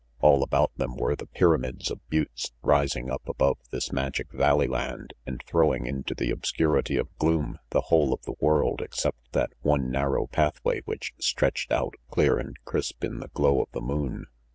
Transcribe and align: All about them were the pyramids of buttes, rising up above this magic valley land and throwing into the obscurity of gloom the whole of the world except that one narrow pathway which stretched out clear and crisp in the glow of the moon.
All 0.19 0.41
about 0.41 0.73
them 0.77 0.95
were 0.97 1.15
the 1.15 1.27
pyramids 1.27 1.91
of 1.91 1.99
buttes, 2.09 2.53
rising 2.63 3.11
up 3.11 3.21
above 3.29 3.59
this 3.69 3.91
magic 3.91 4.31
valley 4.31 4.65
land 4.65 5.13
and 5.27 5.43
throwing 5.45 5.85
into 5.85 6.15
the 6.15 6.31
obscurity 6.31 6.97
of 6.97 7.15
gloom 7.19 7.59
the 7.69 7.81
whole 7.81 8.11
of 8.11 8.23
the 8.23 8.33
world 8.39 8.81
except 8.81 9.33
that 9.33 9.53
one 9.61 9.91
narrow 9.91 10.25
pathway 10.25 10.79
which 10.85 11.13
stretched 11.19 11.71
out 11.71 11.93
clear 12.09 12.39
and 12.39 12.57
crisp 12.65 13.03
in 13.03 13.19
the 13.19 13.27
glow 13.27 13.61
of 13.61 13.69
the 13.73 13.79
moon. 13.81 14.25